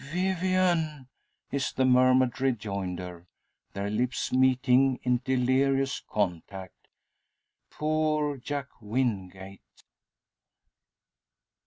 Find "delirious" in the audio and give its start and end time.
5.23-6.01